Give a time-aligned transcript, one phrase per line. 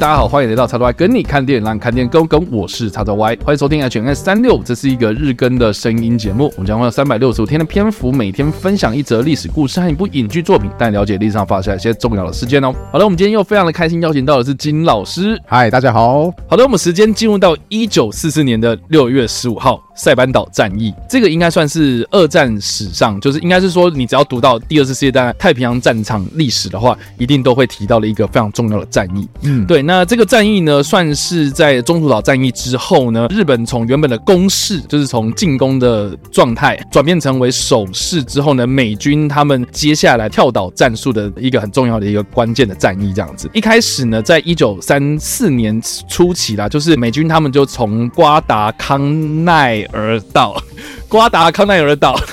[0.00, 2.50] 大家好，欢迎来到叉叉 Y 跟你看电影，让看电影更跟。
[2.50, 6.50] 我是叉叉 Y，欢迎收听 HNS 三六，这是一个日更的声音节目。
[6.56, 12.74] 我们将会有三百六十五天的篇幅，每天分享一则历史故事和一部影剧作品，带你了解历史上发生一些重要的事件哦。
[12.90, 15.38] 好的，我们今天又非常的开心，邀请到的是金老师。
[15.46, 16.32] 嗨，大家好。
[16.48, 19.82] 好的，我们时间进入到一九四四年的六月十五号。
[20.00, 29.28] 塞班岛战役，这个应该算是二战史上，就是应该是说，你只要读到第二次世界大战太平洋战场历史的话，一定都会提到的一个非常重要的战役。
[29.42, 29.82] 嗯，对。
[29.82, 43.12] 那这个战役呢，算是在中途岛战役之后呢，日本从原本的攻势，就是从进攻的状态，转变成为守势之后呢，美军他们接下来跳岛战术的一个很重要的一个关键的战役。
[43.12, 50.62] 这样子，一开始呢，在一九三四年初期啦，就是美军他们就从瓜达康奈尔岛，
[51.08, 52.18] 瓜达康奈尔岛。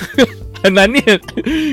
[0.60, 1.04] 很难念。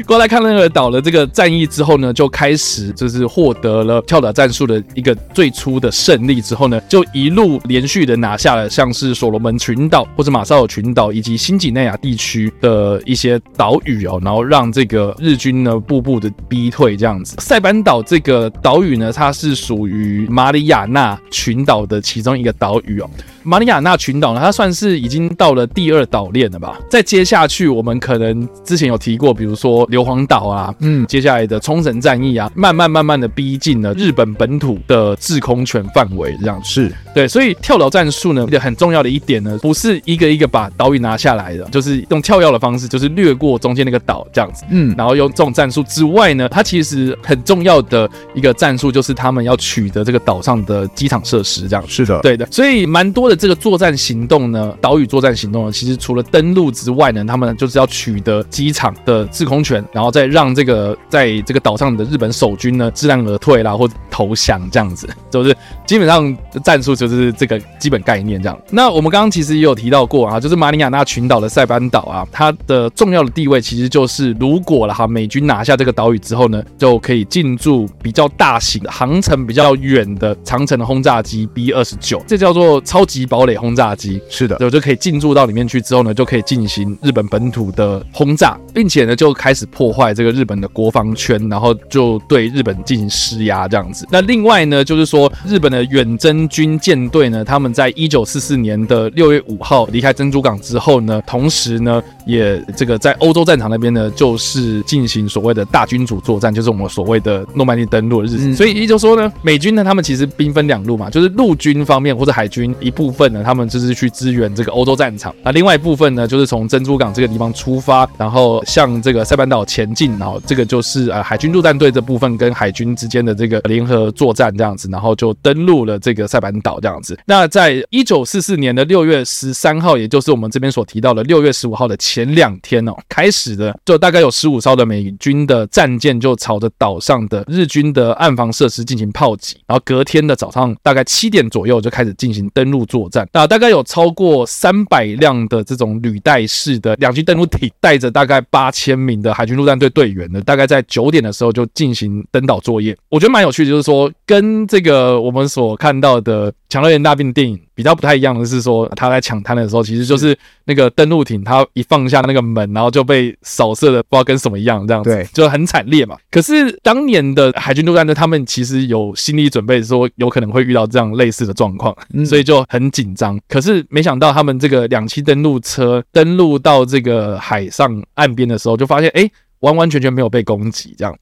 [0.06, 17.38] 瓜达康奈尔岛的这个战役之后呢，就开始就是获得了跳岛战术的一个最初的胜利之后呢，就一路连续的拿下了像是所罗门群岛或者马绍尔群岛以及新几内亚地区的一些岛屿哦，然后让这个日军呢步步的逼退这样子。
[17.40, 23.10] 塞班岛这个岛屿呢，它是属于马里亚纳群岛的其中一个岛屿哦。
[23.46, 26.80] 马里亚纳群岛呢，它算是已经到了第二岛链了吧？
[26.90, 37.28] 再接下去，我们可能之前有提过，比如说硫磺岛啊，嗯，接下来的冲绳战役啊，慢慢慢慢的逼近了日本本土的制空权范围，这样是对。
[37.28, 52.48] 所以跳岛战术呢，很重要的一点呢，不是一个一个把岛屿拿下来的，就是用跳跃的方式，就是掠过中间那个岛这样子，嗯，然后用这种战术之外呢，它其实很重要的一个战术就是他们要取得这个岛上的机场设施，这样是的，对的。
[52.50, 53.35] 所以蛮多的。
[53.36, 65.56] 这个作战行动呢，岛屿作战行动呢，其实除了登陆之外呢，他们就是要取得机场的制空权，然后再让这个在这个岛上的日本守军呢知难而退啦，或投降这样子，就是
[65.86, 68.58] 基本上战术就是这个基本概念这样。
[68.72, 83.25] 那我们刚刚其实也有提到过啊，就是马里亚纳群岛的塞班岛啊，它的重要的地位其实就是，如果了哈美军拿下这个岛屿之后呢，就可以进驻比较大型、航程比较远的长程的轰炸机 B 二十九，这叫做超级。
[83.26, 94.08] 堡垒轰炸机是的，就就可以进驻到里面去之后呢，就可以进行日本本土的轰炸，并且呢就开始破坏这个日本的国防圈，然后就对日本进行施压这样子。
[94.12, 108.48] 那另外呢，就是说日本的远征军舰队呢，他们在一九四四年的六月五号离开珍珠港之后呢，同时呢也这个在欧洲战场那边呢，就是进行所谓的大君主作战，就是我们所谓的诺曼底登陆的日子。
[108.48, 113.05] 嗯、所以也就是说呢，美军呢他们其实兵分两路嘛，就是陆军方面或者海军一部分。
[113.06, 115.34] 部分呢，他们就是去支援这个欧洲战场。
[115.44, 120.18] 那另外一部分呢，就是从珍珠港这个地方出发，然后向这个塞班岛前进。
[120.18, 127.16] 然后这个就是呃海军陆战队这部分跟海军之间的这个联合作战这样子，然后就登陆了这个塞班岛这样子。
[127.26, 139.58] 那在一九四四年的六月十三号，也就是我们这边所提到的六月十五号的前两天哦，开始的就大概有十五艘的美军的战舰就朝着岛上的日军的岸防设施进行炮击。
[139.68, 143.28] 然后隔天的早上大概七点左右就开始进行登陆作战。
[143.34, 152.96] 那大概有超过三百辆的这种履带式的两栖登陆艇，带着大概八千名的海军陆战队队员呢，大概在九点的时候就进行登岛作业。
[153.10, 156.54] 我觉得蛮有趣的，就是说跟这个我们所看到的。
[156.76, 166.18] 抢乐园大兵的电影比较不太一样的是说，他在抢滩的时候，其实就是那个登陆艇，他一放下那个门，然后就被扫射的不知道跟什么一样，这样子，对，就很惨烈嘛。
[166.30, 173.40] 可是当年的海军陆战队，他们其实有心理准备，说有可能会遇到这样类似的状况，所以就很紧张。
[173.48, 179.32] 可是没想到他们这个两栖登陆车登陆到这个海上岸边的时候，就发现哎，
[179.62, 181.16] 完完全全没有被攻击，这样。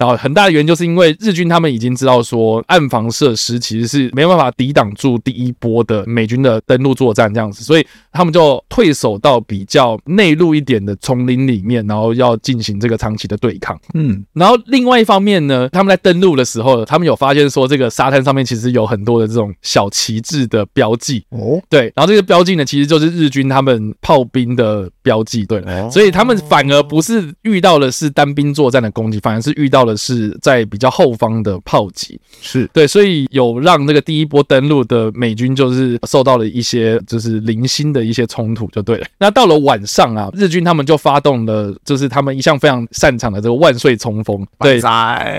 [0.00, 13.78] 然后很大的原因就是因为日军他们已经知道说暗防设施其实是没办法抵挡住第一波的美军的登陆作战这样子，所以他们就退守到比较内陆一点的丛林里面，然后要进行这个长期的对抗。
[13.92, 21.22] 嗯，然后另外一方面呢，他们在登陆的时候，他们有发现说这个沙滩上面其实有很多的这种小旗帜的标记。
[21.28, 25.44] 哦，对，然后这个标记呢，其实就是日军他们炮兵的标记。
[25.44, 29.89] 对，所以他们反而不是遇到的是单兵作战的攻击，反而是遇到了。
[29.96, 39.06] 是在比较后方的炮击，是对，所以有让那个第一波登陆的美军就是受到了一些就是零星的一些冲突，就对了。
[39.18, 44.80] 那到了晚上啊，日军他们就发动了，就是他们一向非常擅长的这个万岁冲锋，对，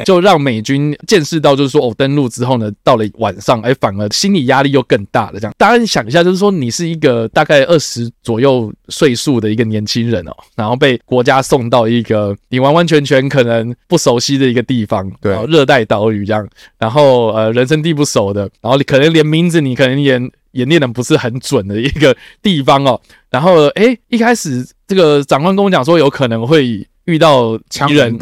[0.06, 5.40] 就让美军见识到，就是说哦，登陆之后呢，到了晚上，哎，反而心理压力又更大了。
[5.40, 14.52] 这样，大家想一下，就是说你是一个大概二十左右岁数的一个年轻人哦，然后被国家送到一个你完完全全可能不熟悉的。
[14.52, 16.46] 一个地方，对，热带岛屿这样，
[16.78, 20.20] 然后呃人生地不熟的，然后你可能连名字你可能也
[20.52, 23.00] 也念的不是很准的一个地方哦。
[23.30, 28.18] 然后诶，一开始这个长官跟我讲说有可能会遇到强人，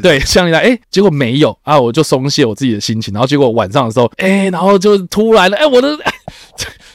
[0.00, 3.12] 对，枪林弹雨，诶，结果没有啊，我就松懈我自己的心情。
[3.12, 5.98] 然后结果晚上的时候，诶，然后就突然了，诶，我的。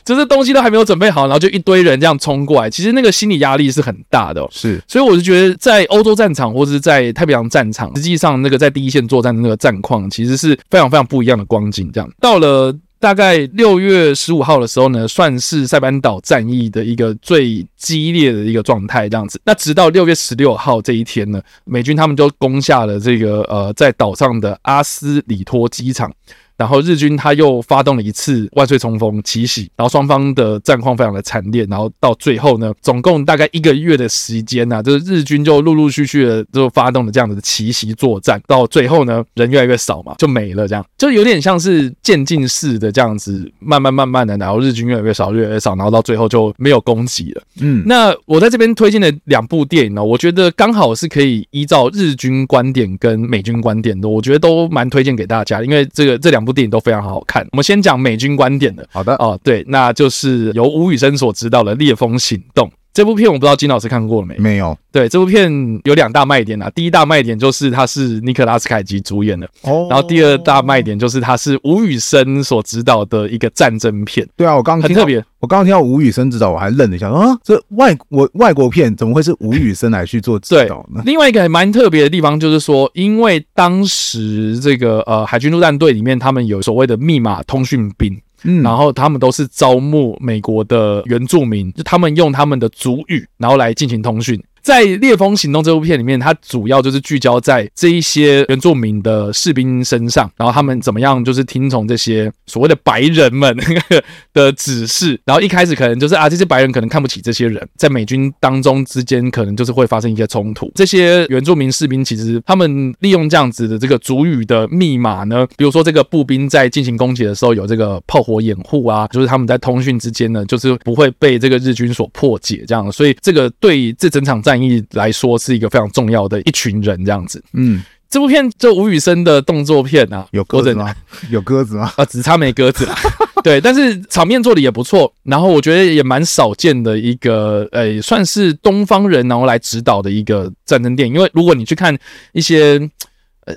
[0.10, 4.44] 就是东西都还没有准备好，然后就一堆人这样冲过来，其实那个心理压力是很大的。
[4.50, 11.92] 是，所以我就觉得在欧洲战场或者是在太平洋战场，实际上那个在第一线作战的那个战况，其实是非常非常不一样的光景。
[11.94, 19.08] 这样到了大概六月十五号的时候呢，算是塞班岛战役的一个最激烈的一个状态。
[19.08, 26.12] 这样子，那直到六月十六号这一天呢，美军他们就攻下了这个呃在岛上的阿斯里托机场。
[26.60, 47.42] 然后日军他又发动了一次万岁冲锋奇袭，然后双方的战况非常的惨烈，然后到最后呢，总共大概一个月的时间呐、啊，就是日军就陆陆续续的就发动了这样子的奇袭作战，到最后呢，人越来越少嘛，就没了，这样就有点像是渐进式的这样子，慢慢慢慢的，然后日军越来越少，越来越少，然后到最后就没有攻击了。
[47.62, 56.49] 嗯，那我在这边推荐的两部电影呢，我觉得刚好是可以依照日军观点跟美军观点的，我觉得都蛮推荐给大家，因为这个这两部。
[56.54, 57.48] 电影都非常好看。
[57.52, 58.88] 我们先讲美军观点的。
[58.92, 62.68] 好的哦，对，那就是由吴宇森所执导的《猎风行动》。
[62.94, 64.36] 这部片我不知道金老师看过了没？
[64.38, 64.78] 没有。
[64.92, 65.52] 对，这部片
[65.84, 66.70] 有两大卖点啊。
[66.72, 69.88] 第一大卖点就是它是尼克拉斯凯奇主演的，哦。
[69.90, 74.28] 然后第二大卖点就是它是吴宇森所执导的一个战争片。
[74.36, 75.24] 对啊，我刚刚很特别。
[75.40, 81.02] 我刚刚听到吴宇森执导，我还愣了一下，啊，这外国外国片怎么会是吴宇森来去做指导呢？
[81.06, 88.20] 另外一个还蛮特别的地方就是说，因为当时这个呃海军陆战队里面，他们有所谓的密码通讯兵。
[88.44, 94.42] 嗯，然后他们都是招募美国的原住民，就他们用他们的族语，然后来进行通讯。
[94.70, 103.58] 在《烈风行动》这部片里面，它主要就是聚焦在这一些原住民的士兵身上，然后他们怎么样就是听从这些所谓的白人们
[104.32, 110.72] 的指示，然后一开始可能就是啊，这些白人可能看不起这些人，在美军当中之间可能就是会发生一些冲突。
[110.76, 127.44] 这些原住民士兵其实他们利用这样子的这个主语的密码呢，比如说这个步兵在进行攻击的时候有这个炮火掩护啊，就是他们在通讯之间呢，就是不会被这个日军所破解这样，所以这个对这整场战役来说是一个非常重要的一群人，这样子。
[127.54, 130.96] 嗯，这部片就吴宇森的动作片啊，有鸽子吗？
[131.30, 131.92] 有鸽子吗？
[131.98, 132.96] 啊，只差没鸽子了。
[133.44, 141.16] 对，但是场面做的也不错，然后我觉得也蛮少见的一个，呃、欸，算是东方人然后来指导的一个战争电影。
[141.16, 141.98] 因为如果你去看
[142.34, 142.78] 一些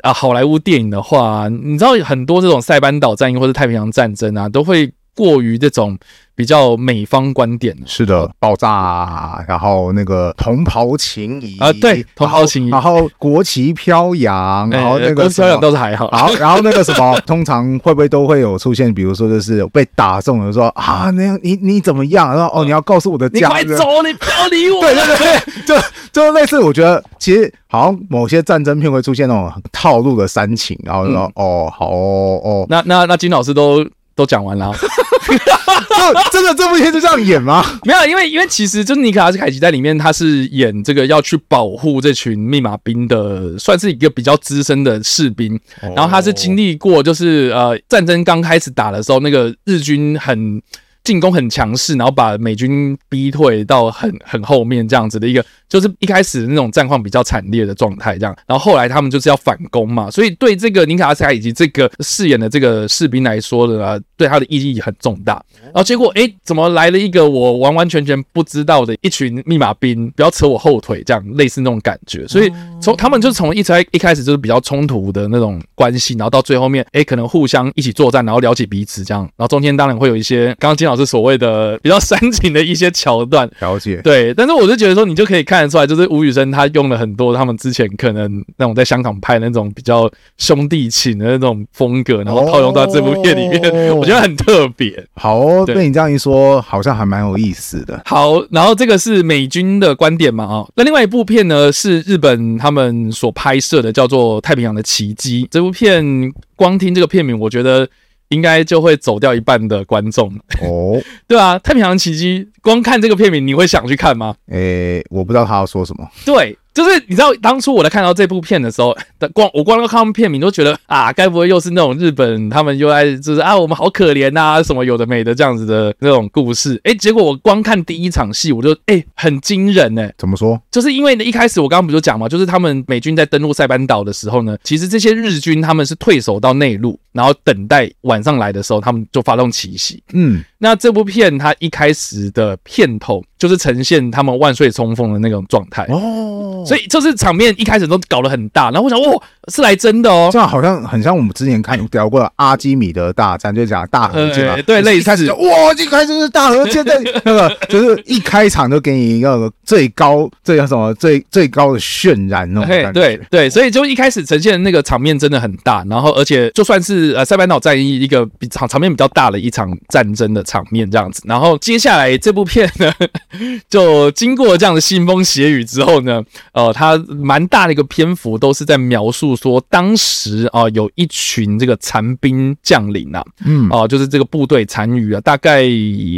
[0.02, 5.98] 啊好莱坞电影的话，你知道很多这种塞班岛战役或者太平洋战争啊，都会过于这种。
[6.34, 7.76] 比较美方观点。
[7.86, 11.58] 是的，爆炸，啊，然后那个同袍情谊。
[11.58, 22.34] 啊，对，同袍情谊，然后国旗飘扬，然后那个飘扬倒是还好，然后然后那个什么， 通常会不会都会有出现，比如说就是被打中了，说啊，那样你你怎么样？
[22.34, 24.80] 然后哦，你要告诉我的家人，你快走，你不要理我。
[24.80, 25.74] 对 对对对，就
[26.12, 33.86] 就类似，我觉得其实好像某些战争片会出现那种套路的煽情，然后说、嗯、哦，好哦，哦，那那那金老师都。
[34.14, 34.72] 都讲完了，
[36.30, 37.64] 真的这部片就这样演吗？
[37.84, 45.58] 没有，因为因为其实就是尼克拉斯凯奇在里面，他是演这个要去保护这群密码兵的，算是一个比较资深的士兵。
[45.94, 50.60] 然后他是经历过，就是呃战争刚开始打的时候，那个日军很
[51.04, 55.44] 进攻很强势，然后把美军逼退到很很后面这样子的一个。
[55.68, 65.42] 就是一开始那种战况比较惨烈的状态，这样，然后后来他们就是要反攻嘛，所以对这个尼卡拉斯凯奇以及这个饰演的这个士兵来说的啊，对他的意义很重大。
[65.62, 72.28] 然后结果，哎，怎么来了一个我完完全全不知道的一群密码兵，不要扯我后腿，这样类似那种感觉。
[72.28, 84.02] 所以从他们就从一开一开始就是比较冲突的那种关系，然后到最后面，哎，可能互相一起作战，然后了解彼此这样，然后中间当然会有一些刚刚金老师所谓的比较煽情的一些桥段，了解。
[84.04, 85.62] 对，但是我就觉得说，你就可以看。
[85.62, 93.62] 得出来就是吴宇森，他用了很多他们之前可能那种在香港拍那种比较兄弟情的那种风格，然后套用到这部片里面，
[93.96, 95.06] 我觉得很特别。
[95.14, 98.02] 好哦，被你这样一说，好像还蛮有意思的。
[98.04, 100.44] 好，然后这个是美军的观点嘛？
[100.44, 105.44] 啊，那另外一部片呢是日本他们所拍摄的，叫做《太平洋的奇迹》。
[105.48, 107.88] 这部片光听这个片名，我觉得
[108.32, 110.28] 应该就会走掉一半的观众。
[110.62, 114.34] 哦， 对啊，《太平洋奇迹》光看这个片名，你会想去看吗？
[114.50, 116.08] 诶、欸，我不知道他要说什么。
[116.24, 116.56] 对。
[116.74, 118.96] 就是你知道，当初我在看到这部片的时候，
[119.34, 126.80] 光我光看片名都觉得啊，该不会又是那种日本他们又爱就是啊，我们好可怜呐，什么有的没的这样子的那种故事。
[126.84, 130.10] 哎，结果我光看第一场戏，我就哎很惊人哎。
[130.16, 130.58] 怎么说？
[130.70, 140.02] 就是因为呢，一开始我刚刚不就讲嘛，就是他们美军在登陆塞班岛的时候呢，其实这些日军他们是退守到内陆，然后等待晚上来的时候，他们就发动奇袭。
[140.14, 143.22] 嗯，那这部片它一开始的片头。
[143.42, 145.84] 就是呈现他们万岁冲锋的那种状态。
[145.88, 146.62] 哦。
[146.64, 149.20] 所以就是场面一开始都搞得很大，然后我想，哦，
[149.52, 155.04] 是来真的哦，这样好像很像我们之前看聊过的阿基米德大战，就讲大和舰嘛，对，类似。
[155.04, 172.92] 开始哇，一开始是大和舰在那个， 就是一开场就给你一个最高，这叫什么最最高的渲染那种感觉，对对，所以就一开始呈现的那个场面真的很大，然后而且就算是呃塞班岛战役一个比场场面比较大的一场战争的场面这样子，然后接下来这部片呢，
[173.68, 176.22] 就经过这样的腥风血雨之后呢。
[176.52, 185.62] 呃，他蛮大的一个篇幅都是在描述说，当时啊、呃、有一群这个残兵将领啊，嗯，哦、呃，就是这个部队残余啊，大概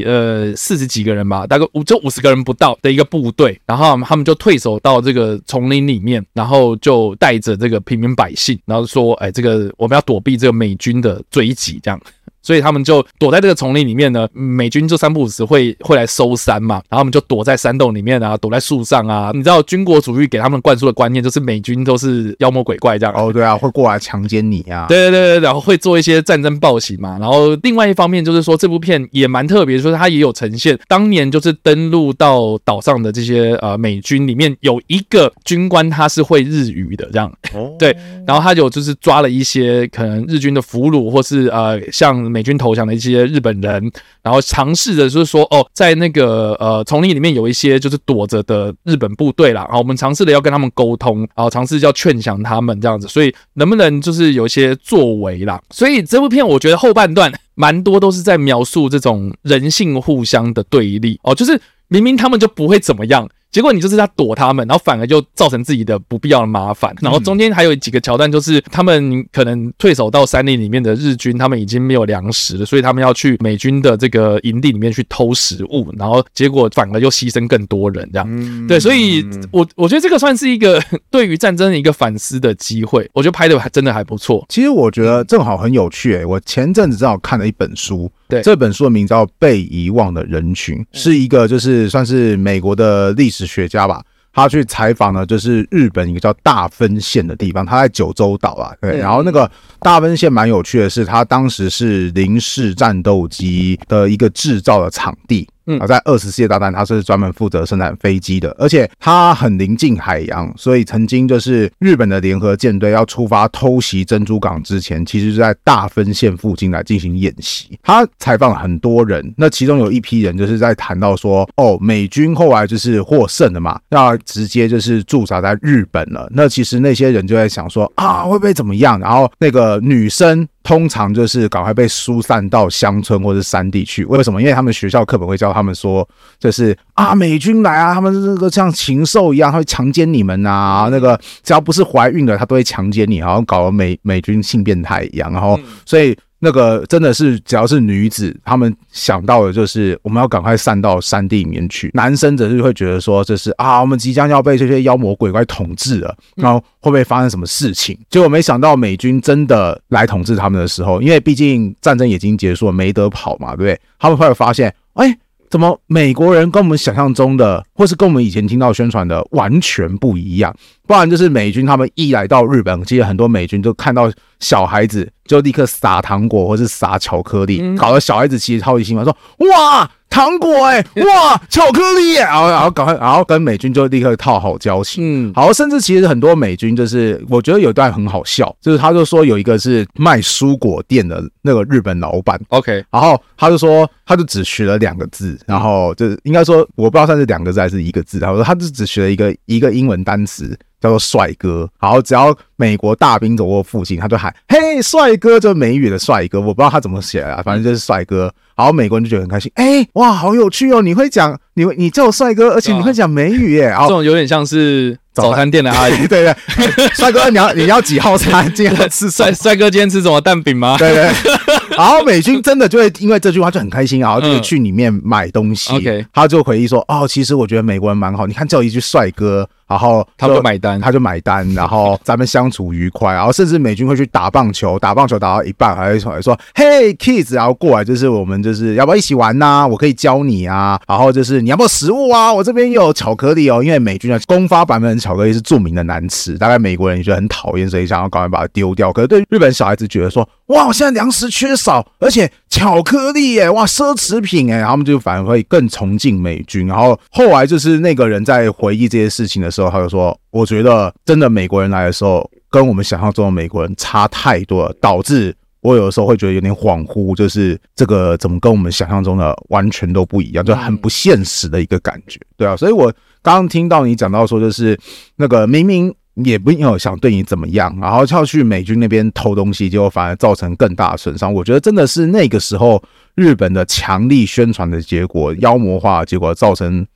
[0.04, 12.00] 呃四十几个人吧，大概五就五十个人不到的一个部队，然后他们就退守到这个丛林里面，然后就带着这个平民百姓，然后说，哎，这个我们要躲避这个美军的追击，这样。
[12.44, 19.30] 所以他们就躲在这个丛林里面呢，美军就三不五时会会来搜山嘛，然后他们就躲在山洞里面啊，躲在树上啊。
[19.32, 23.14] 你知道军国主义给他们灌输的观念就是美军都是妖魔鬼怪这样。
[23.16, 24.84] 哦，对啊，会过来强奸你啊。
[24.88, 27.16] 对对对对，然后会做一些战争暴行嘛。
[27.18, 37.32] 然后另外一方面就是说，这部片也蛮特别，就是它也有呈现当年就是登陆到岛上的这些呃美军里面有一个军官他是会日语的这样。
[37.54, 37.74] 哦。
[37.80, 37.96] 对，
[38.26, 42.33] 然后他有就是抓了一些可能日军的俘虏或是呃像。
[42.34, 55.62] 美军投降的一些日本人，然后尝试着就是说，哦，在那个呃丛林里面有一些就是躲着的日本部队啦，然后我们尝试着要跟他们沟通，然后尝试要劝降他们这样子，所以能不能就是有一些作为啦？
[55.70, 63.28] 所以这部片我觉得后半段蛮多都是在描述这种人性互相的对立哦，就是明明他们就不会怎么样。
[63.54, 66.92] 结果你就是在躲他们，然后反而就造成自己的不必要的麻烦。
[67.00, 78.66] 然后中间还有几个桥段，就是他们可能退守到山林里面的日军，他们已经没有粮食了，所以他们要去美军的这个营地里面去偷食物，然后结果反而又牺牲更多人，这样。
[78.66, 83.08] 对，所以我我觉得这个算是一个对于战争的一个反思的机会。
[83.12, 84.44] 我觉得拍的还真的还不错。
[84.48, 88.10] 其实我觉得正好很有趣诶、欸，我前阵子正好看了一本书。
[88.26, 99.50] 对，这本书的名字叫《被遗忘的人群》，是一个就是算是美国的历史学家吧，他去采访了就是日本一个叫大分县的地方，他在九州岛啊，对，然后那个
[99.84, 105.46] 大分县蛮有趣的是，它当时是零式战斗机的一个制造的场地。
[105.66, 117.78] 嗯啊，在二次世界大战，它是专门负责生产飞机的，而且它很临近海洋，所以曾经就是日本的联合舰队要出发偷袭珍珠港之前，其实是在大分县附近来进行演习。
[117.82, 126.28] 他采访了很多人，那其中有一批人就是在谈到说，哦，美军后来就是获胜了嘛，那直接就是驻扎在日本了。
[126.34, 129.00] 那其实那些人就在想说，啊，会不会怎么样？
[129.00, 130.46] 然后那个女生。
[130.62, 134.02] 通常就是赶快被疏散到乡村或者山地去。
[134.06, 134.40] 为什么？
[134.40, 140.88] 因为他们学校课本会教他们说，就是啊，美军来啊，他们这个像禽兽一样，他会强奸你们啊。
[140.90, 145.30] 那个只要不是怀孕的，他都会强奸你，好像搞了美美军性变态一样。
[145.30, 146.16] 然后，所以。
[146.44, 151.90] 那个真的是，只要是女子，他们想到的就是我们要赶快散到山地里面去。
[151.94, 157.98] 男生则是会觉得说，这是啊，我们即将要被这些妖魔鬼怪统治了，然后会不会发生什么事情？
[158.10, 163.80] 结果没想到美军真的来统治他们的时候，因为毕竟战争已经结束了，没得跑嘛，对不对？
[163.98, 165.18] 他们会发现，哎。
[165.50, 170.54] 怎么美国人跟我们想象中的，或是跟我们以前听到宣传的完全不一样？
[170.86, 179.16] 不然就是美军他们一来到日本，其实很多美军就看到小孩子就立刻撒糖果或是撒巧克力，搞得小孩子其实超级兴奋，说
[179.50, 179.90] 哇。
[180.10, 185.02] 糖果哎、欸，哇，巧克力、欸，然后然后赶快，然后跟美军就立刻套好交情。
[185.02, 200.56] 嗯，好，甚至其实很多美军就是，我觉得有一段很好笑，就是他就说有一个是卖蔬果店的那个日本老板，OK，然后他就说，他就只学了两个字，然后就是应该说，我不知道算是两个字还是一个字，他说他就只学了一个一个英文单词。
[200.80, 208.30] 叫做帅哥，然后只要美国大兵走过附近，他就喊“嘿，帅哥”，就美语的帅哥，我不知道他怎么写啊，反正就是帅哥。
[208.54, 210.82] 然后美国人就觉得很开心，哎、欸，哇，好有趣哦！
[210.82, 216.34] 你会讲，你你叫我帅哥，而且你会讲美语耶，这种有点像是早餐店的阿姨， 对，对
[216.76, 218.52] 对， 帅哥，你要你要几号餐？
[218.54, 220.76] 今天 吃帅帅哥，今天吃什么蛋饼吗？
[220.78, 225.72] 对，对对，然后美军真的就会因为这句话就很开心，然后就去里面买东西。
[225.74, 229.48] OK，他就回忆说，哦，其实我觉得美国人蛮好，你看叫一句帅哥。
[229.66, 233.14] 然后他就买单，他就买单，然后咱们相处愉快。
[233.14, 239.66] 然后甚至美军会去打棒球，打棒球打到一半，还会说说：“Hey kids，然后过来就是我们就是要不要一起玩呐、啊？
[239.66, 240.78] 我可以教你啊。
[240.86, 242.32] 然后就是你要不要食物啊？
[242.32, 243.64] 我这边有巧克力哦。
[243.64, 248.92] 因为美军的公发版本的巧克力是著名的难吃，大概美国人也觉得很讨厌，所以想要赶快把它丢掉。
[248.92, 256.66] 可是对日本小孩子觉得说：哇，现在粮食缺少，而且巧克力耶，哇，奢侈品哎，他们就反而会更崇敬美军。
[256.66, 260.18] 然后后来就是那个人在回忆这些事情的时候，他就说。
[260.34, 265.32] 我觉得真的美国人来的时候，跟我们想象中的美国人差太多了，导致
[265.64, 272.54] 我有的时候会觉得有点恍惚，就是这个怎么跟我们想象中的完全都不一样，就很不现实的一个感觉，对啊。
[272.54, 272.92] 所以我
[273.22, 274.78] 刚刚听到你讲到说，就是
[275.16, 281.32] 那个明明也没有想对你怎么样，然后要去美军那边偷东西，结果反而造成更大的损伤。
[281.32, 282.82] 我觉得真的是那个时候
[283.14, 286.86] 日本的强力宣传的结果，妖魔化的结果造成。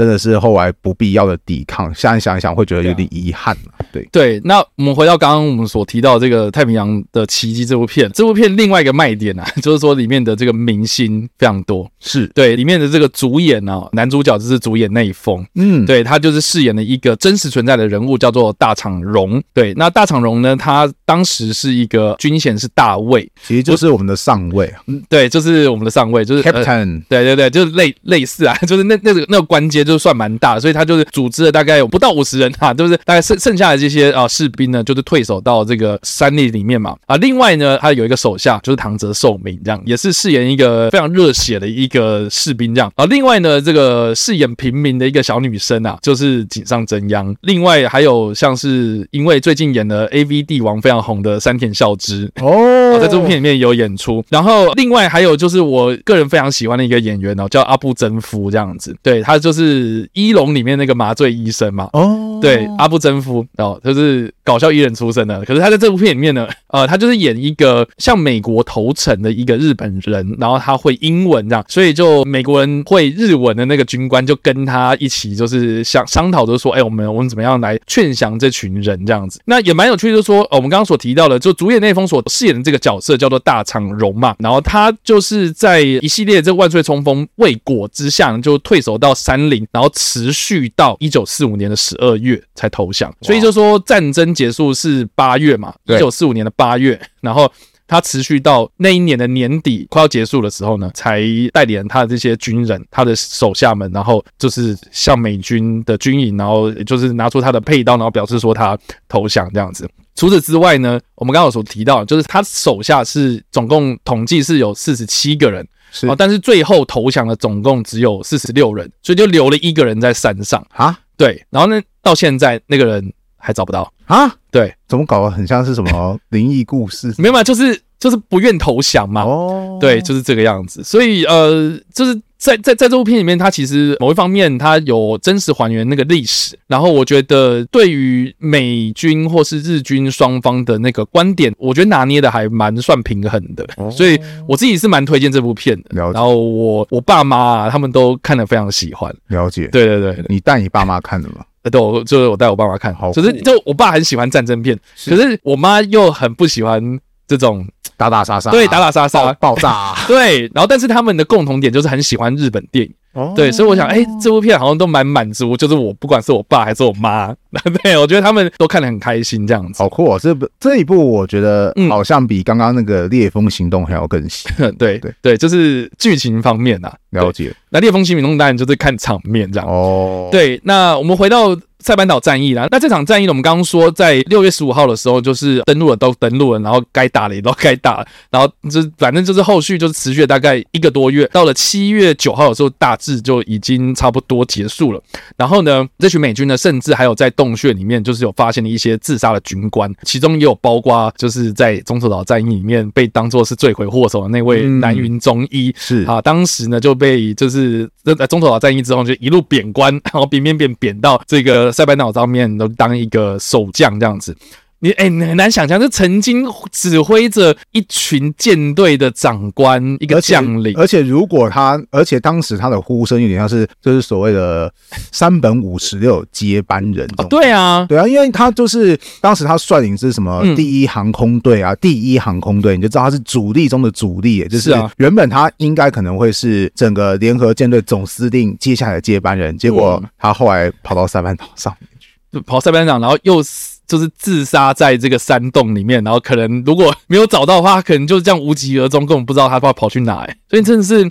[0.00, 3.54] 真的是后来不必要的抵抗，现在想一想会觉得有点遗憾。
[3.92, 4.08] 对。
[4.10, 12.26] 对，那我们回到刚刚我们所提到这个《太平洋的奇迹》这部片，这部片另外一个卖点啊， 就是说里面的这个明星非常多，是。
[12.28, 19.42] 对里面的这个主演啊，男主角就是主演内丰，嗯，对他就是饰演了一个真实存在的人物，叫做大场荣。
[19.52, 29.84] 对，那大场荣呢，他当时是一个军衔是大尉，其实就是我们的上尉啊，嗯，对，就是我们的上尉，就是 Captain，对对对，就是类类似啊， 就是那那个那个官阶。
[29.90, 37.16] 就算蛮大，所以他就是组织了大概有不到五十人哈，就是大概剩剩下的这些啊士兵呢，就是退守到这个山里里面嘛啊。
[37.16, 43.04] 另外呢，他有一个手下就是唐泽寿明，这样也是饰演一个非常热血的一个士兵这样啊。
[43.06, 47.34] 另外呢，这个饰演平民的一个小女生啊，就是井上真央。
[47.40, 54.24] 另外还有像是因为最近演的 AV 帝王非常红的山田孝之哦，在这部片里面有演出。
[54.28, 59.69] 然后另外还有就是我个人非常喜欢的一个演员哦，叫阿部真夫这样子，对他就是。
[59.70, 61.88] 是一龙里面那个麻醉医生嘛？
[61.92, 65.44] 哦，对，阿布真夫哦，就是搞笑艺人出身的。
[65.44, 79.40] 可是他在这部片里面呢，呃，他就是演一个像美国投诚的一个日本人，然后他会英文这样，所以就美国人会日文的那个军官就跟他一起就是想商讨，就说，哎、我们我们怎么样来劝降这群人这样子？
[79.44, 89.60] 那也蛮有趣，就是说，我们刚刚所提到的，就主演内丰所饰演的这个角色叫做大场荣嘛，然后他就是在一系列这万岁冲锋未果之下，就退守到山林。
[89.72, 97.50] 然后持续到一九四五年的十二月才投降，所以就说战争结束是八月嘛，一九四五年的八月， 然后
[97.86, 101.22] 他持续到那一年的年底快要结束的时候呢，才
[101.52, 109.86] 带领他的这些军人、他的手下们，然后就是向美军的军营，然后就是拿出他的佩刀，然后表示说他投降这样子。
[110.14, 115.66] 除此之外呢，我们刚刚有所提到，就是他手下是总共统计是有四十七个人。
[115.92, 120.96] 是啊，但是最后投降的总共只有四十六人，所以就留了一个人在山上啊。
[121.16, 124.32] 对，然后呢，到现在那个人还找不到啊。
[124.50, 127.14] 对，怎么搞得很像是什么 灵异故事？
[127.18, 129.22] 没有嘛，就是就是不愿投降嘛。
[129.22, 130.82] 哦，对，就是这个样子。
[130.84, 132.20] 所以呃，就是。
[132.40, 145.90] 在在在这部片里面，它其实某一方面它有真实还原那个历史，然后我觉得对于美军或是日军双方的那个观点，我觉得拿捏的还蛮算平衡的，所以我自己是蛮推荐这部片的。
[145.94, 149.14] 然后我我爸妈啊，他们都看得非常喜欢。
[149.26, 151.44] 了解，对对对，你带你爸妈看的吗？
[151.62, 152.94] 呃，对，就是我带我爸妈看。
[152.94, 157.66] 好，可是就我爸很喜欢战争片，可是我妈又很不喜欢这种。
[157.96, 160.50] 打打杀杀，对，打打杀杀，爆炸、啊， 对。
[160.54, 163.50] 然后，但是他们的共同点就是很喜欢日本电影，哦、对。
[163.50, 167.34] 所以我想，哎、欸，这部片好像都蛮满足，就是我不管是我爸还是我妈，
[167.82, 169.82] 对，我觉得他们都看得很开心，这样子。
[169.82, 170.18] 好酷哦！
[170.20, 174.50] 这部这一部我觉得好像比刚刚那个《烈风行动》还要更新。
[174.58, 177.52] 嗯、对对对，就是剧情方面啊，了解。
[177.70, 179.68] 那《烈风行动》当然就是看场面这样。
[179.68, 180.60] 哦，对。
[180.64, 181.56] 那我们回到。
[181.80, 195.02] 塞班岛战役啦，那这场战役呢，我们刚刚说在六月十五号的时候，就是登陆了，都登陆了，然后该打的也都该打了，然后就反正就是后续就是持续了大概一个多月，到了七月九号的时候，大致就已经差不多结束了。
[195.36, 206.04] 然后呢，这群美军呢，甚至还有在洞穴里面，就是有发现了一些自杀的军官，其中也有包括就是在中途岛战役里面被当做是罪魁祸首的那位南云中一，是。
[206.04, 211.72] 啊，当时呢就被就是在中途岛战役之后就一路贬官，然后贬贬贬贬到这个。
[211.72, 214.36] 塞班岛上面都当一个守将这样子，
[214.82, 224.72] 你哎、欸，你很难想象，就曾经指挥着一群舰队的长官，一个将领，而且如果他，而且当时他的呼声有点像是，就是所谓的
[225.12, 227.06] 山本五十六接班人。
[227.18, 243.42] 哦，对啊，对啊，因为他就是当时他率领是什么第一航空队啊，嗯、第一航空队，你就知道他是主力中的主力，就是原本他应该可能会是整个联合舰队总司令接下来的接班人，结果他后来跑到塞班岛上面去，就跑塞班岛，然后又
[243.90, 251.10] 就是自杀在这个山洞里面，然后可能如果没有找到的话，可能就这样无疾而终，根本不知道他跑跑去哪，哎，所以真的是。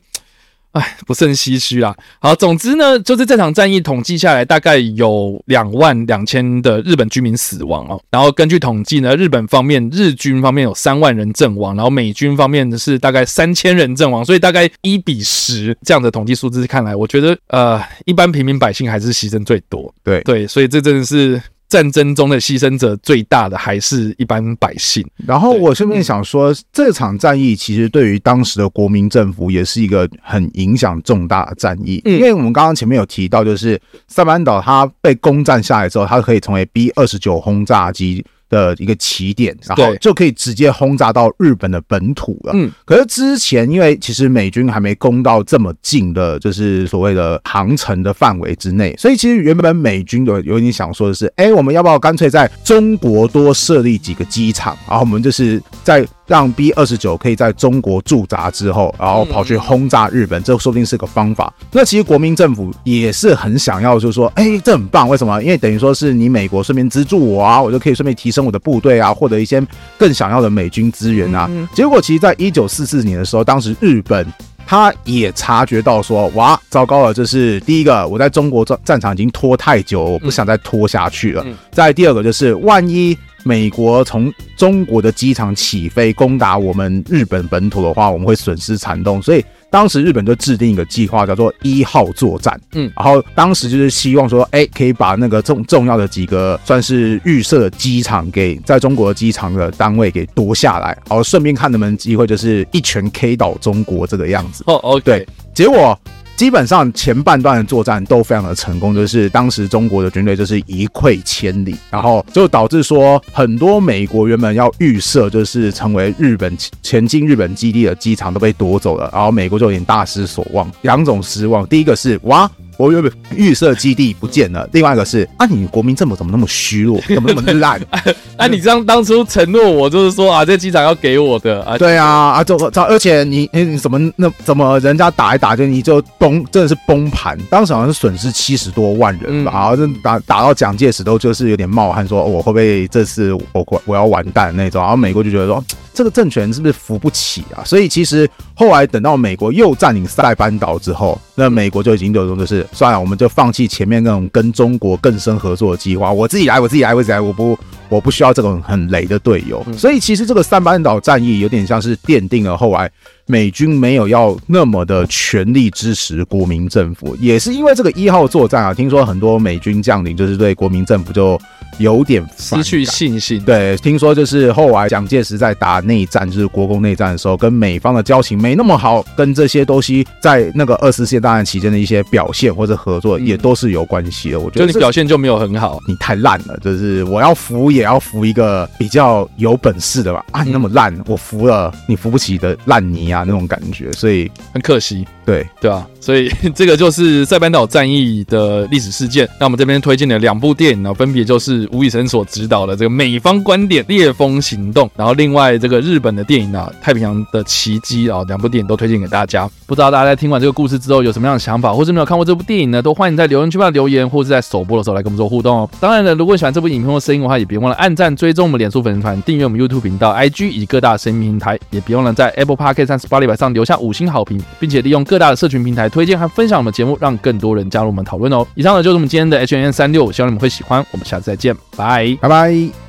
[0.71, 1.95] 哎，不胜唏嘘啦。
[2.19, 7.99] 好，总之呢，就是这场战役统计下来，大概有两万两千的日本居民死亡哦。
[8.11, 19.91] 然后根据统计呢，日本方面日军方面有三万人阵亡，然后美军方面是大概三千人阵亡，所以大概一比十这样的统计数字看来，我觉得呃，一般平民百姓还是牺牲最多。
[20.03, 21.41] 对对，所以这真的是。
[21.69, 25.05] 战争中的牺牲者最大的还是一般百姓。
[25.25, 42.51] 然后我顺便想说，这场战役其实对于当时的国民政府也是一个很影响重大的战役，因为我们刚刚前面有提到，就是塞班岛它被攻占下来之后，它可以成为 B 二十九轰炸机的一个起点，然后就可以直接轰炸到日本的本土了。
[42.55, 56.05] 嗯，可是之前因为其实美军还没攻到这么近的，就是所谓的航程的范围之内，所以其实原本美军有有点想说的是，哎，我们要不要干脆在中国多设立几个机场，然后我们就是在。
[56.29, 61.51] 让 B 二十九可以在中国驻扎之后，然后跑去轰炸日本，这说不定是个方法。
[61.71, 65.41] 那其实国民政府也是很想要，就是说，哎，这很棒，为什么？
[65.41, 69.59] 因为等于说是你美国顺便资助我啊，我就可以顺便提升我的部队啊，获得一些
[69.97, 71.49] 更想要的美军资源啊。
[71.73, 74.25] 结果其实，在一九四四年的时候，当时日本
[74.67, 81.43] 他也察觉到说，哇，糟糕了，这是第一个，我在中国战战场已经拖太久，我不想再拖下去了。
[81.71, 83.17] 再第二个就是，万一。
[83.43, 89.21] 美国从中国的机场起飞攻打我们日本本土的话，我们会损失惨重。
[89.21, 92.60] 所以当时日本就制定一个计划，叫做一号作战。
[92.73, 104.63] 嗯，然后当时就是希望说，哎，可以把那个重重要的几个算是预设的机场给在中国的机场的单位给夺下来，然后顺便看能不能机会就是一拳 K 倒中国这个样子。
[104.67, 105.97] 哦哦，对，结果。
[106.39, 122.49] 基本上前半段的作战都非常的成功，就是当时中国的军队就是一溃千里，然后就导致说很多美国原本要预设就是成为日本前进日本基地的机场都被夺走了，然后美国就有点大失所望，两种失望，第一个是哇。
[122.79, 127.77] 我原本预设基地不见了，另外一个是啊，你国民政府怎么那么虚弱， 怎么那么烂？
[128.37, 145.61] 啊，你这样当初承诺我就是说啊，这机场要给我的啊，对啊，啊，就而且你你怎么那怎么人家打一打就你就崩，真的是崩盘，当时好像是损失七十多万人吧，好像打打到蒋介石都就是有点冒汗，说我会不会这次我我要完蛋那种，然后美国就觉得说。
[145.91, 147.59] 这个政权是不是扶不起啊？
[147.65, 159.65] 所以其实后来等到美国又占领塞班岛之后，那美国就已经有种就是算了，我们就放弃前面那种跟中国更深合作的计划，我自己来，我自己来，我自己来，我不我不需要这种很雷的队友。
[159.77, 162.91] 所以其实这个塞班岛战役有点像是奠定了后来。
[163.31, 168.73] 美军没有要那么的全力支持国民政府，也是因为这个一号作战啊。
[168.73, 171.39] 听说很多美军将领就是对国民政府就
[171.77, 173.39] 有点失去信心。
[173.41, 184.39] 对，听说就是后来蒋介石在打内战，就是国共内战的时候，跟美方的交情没那么好，跟这些东西在那个二次世界大战期间的一些表现或者合作也都是有关系的。
[184.39, 186.58] 我觉得就你表现就没有很好，你太烂了。
[186.62, 190.25] 就是我要服也要服一个比较有本事的吧？
[190.32, 193.23] 啊，你那么烂，我服了你服不起的烂泥啊！
[193.25, 199.27] 那种感觉，所以很可惜，对对啊，所以这个就是塞班岛战役的历史事件。
[199.39, 209.49] 那我们这边推荐的两部电影呢，分别就是吴宇森所指导的这个《美方观点：烈风行动》，然后另外这个日本的电影啊，《太平洋的奇迹》啊，两部电影都推荐给大家。
[209.65, 212.81] 不知道大家在听完这个故事之后有什么样的想法，或是没有看过这部电影呢？
[212.81, 215.69] 都欢迎在留言区帮留言，或是在首播的时候来跟我们做互动哦。
[215.79, 228.45] 当然了，如果喜欢这部影片或声音的话，也别忘了按赞、追踪我们脸书粉丝团、订阅我们 YouTube 频道、IG 以及各大声音平台，也别忘了在 Apple Podcast 和 Spotify 上留下五星好评，并且利用各大的社群平台推荐和分享我们节目，让更多人加入我们讨论哦。
[228.55, 230.83] 以上呢就是我们今天的 H&M 365，希望你们会喜欢。
[230.91, 232.88] 我们下次再见见，拜拜拜。